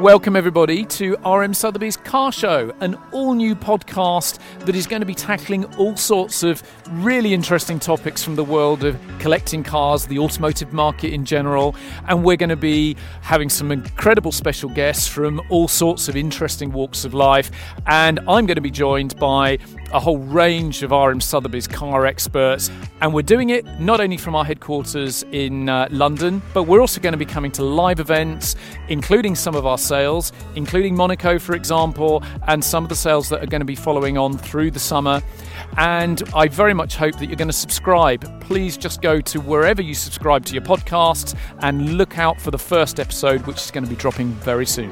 Welcome, 0.00 0.34
everybody, 0.34 0.86
to 0.86 1.14
RM 1.26 1.52
Sotheby's 1.52 1.98
Car 1.98 2.32
Show, 2.32 2.72
an 2.80 2.96
all 3.12 3.34
new 3.34 3.54
podcast 3.54 4.38
that 4.60 4.74
is 4.74 4.86
going 4.86 5.00
to 5.00 5.06
be 5.06 5.14
tackling 5.14 5.66
all 5.74 5.94
sorts 5.94 6.42
of 6.42 6.62
really 6.88 7.34
interesting 7.34 7.78
topics 7.78 8.24
from 8.24 8.34
the 8.34 8.42
world 8.42 8.82
of 8.82 8.98
collecting 9.18 9.62
cars, 9.62 10.06
the 10.06 10.18
automotive 10.18 10.72
market 10.72 11.12
in 11.12 11.26
general, 11.26 11.76
and 12.08 12.24
we're 12.24 12.38
going 12.38 12.48
to 12.48 12.56
be 12.56 12.96
having 13.20 13.50
some 13.50 13.70
incredible 13.70 14.32
special 14.32 14.70
guests 14.70 15.06
from 15.06 15.38
all 15.50 15.68
sorts 15.68 16.08
of 16.08 16.16
interesting 16.16 16.72
walks 16.72 17.04
of 17.04 17.12
life. 17.12 17.50
And 17.86 18.20
I'm 18.20 18.46
going 18.46 18.54
to 18.54 18.62
be 18.62 18.70
joined 18.70 19.18
by 19.18 19.58
a 19.92 20.00
whole 20.00 20.18
range 20.18 20.82
of 20.82 20.90
RM 20.90 21.20
Sotheby's 21.20 21.66
car 21.66 22.06
experts, 22.06 22.70
and 23.00 23.12
we're 23.12 23.22
doing 23.22 23.50
it 23.50 23.64
not 23.80 24.00
only 24.00 24.16
from 24.16 24.34
our 24.34 24.44
headquarters 24.44 25.24
in 25.32 25.68
uh, 25.68 25.88
London, 25.90 26.42
but 26.54 26.64
we're 26.64 26.80
also 26.80 27.00
going 27.00 27.12
to 27.12 27.18
be 27.18 27.24
coming 27.24 27.50
to 27.52 27.62
live 27.62 28.00
events, 28.00 28.56
including 28.88 29.34
some 29.34 29.54
of 29.54 29.66
our 29.66 29.78
sales, 29.78 30.32
including 30.54 30.94
Monaco, 30.94 31.38
for 31.38 31.54
example, 31.54 32.22
and 32.46 32.64
some 32.64 32.82
of 32.84 32.88
the 32.88 32.96
sales 32.96 33.28
that 33.28 33.42
are 33.42 33.46
going 33.46 33.60
to 33.60 33.66
be 33.66 33.74
following 33.74 34.16
on 34.18 34.36
through 34.36 34.70
the 34.70 34.78
summer. 34.78 35.22
And 35.76 36.22
I 36.34 36.48
very 36.48 36.74
much 36.74 36.96
hope 36.96 37.16
that 37.18 37.26
you're 37.26 37.36
going 37.36 37.48
to 37.48 37.52
subscribe. 37.52 38.40
Please 38.40 38.76
just 38.76 39.02
go 39.02 39.20
to 39.20 39.40
wherever 39.40 39.82
you 39.82 39.94
subscribe 39.94 40.44
to 40.46 40.54
your 40.54 40.62
podcasts 40.62 41.36
and 41.60 41.96
look 41.96 42.18
out 42.18 42.40
for 42.40 42.50
the 42.50 42.58
first 42.58 42.98
episode, 42.98 43.46
which 43.46 43.58
is 43.58 43.70
going 43.70 43.84
to 43.84 43.90
be 43.90 43.96
dropping 43.96 44.30
very 44.32 44.66
soon. 44.66 44.90